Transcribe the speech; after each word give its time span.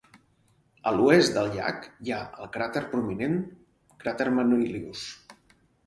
A 0.91 0.93
l'oest 0.95 1.35
del 1.35 1.51
llac 1.57 1.85
hi 2.07 2.15
ha 2.15 2.23
el 2.45 2.51
cràter 2.57 2.85
prominent 2.95 3.39
cràter 4.05 4.31
Manilius. 4.41 5.11